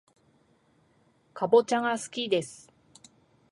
[1.35, 2.73] かぼちゃがすきです